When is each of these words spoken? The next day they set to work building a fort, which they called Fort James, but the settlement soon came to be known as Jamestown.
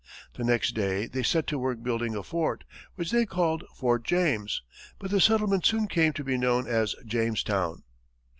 The 0.33 0.43
next 0.43 0.73
day 0.73 1.05
they 1.05 1.21
set 1.21 1.45
to 1.45 1.59
work 1.59 1.83
building 1.83 2.15
a 2.15 2.23
fort, 2.23 2.63
which 2.95 3.11
they 3.11 3.23
called 3.27 3.63
Fort 3.75 4.03
James, 4.03 4.63
but 4.97 5.11
the 5.11 5.21
settlement 5.21 5.63
soon 5.63 5.87
came 5.87 6.11
to 6.13 6.23
be 6.23 6.39
known 6.39 6.65
as 6.65 6.95
Jamestown. 7.05 7.83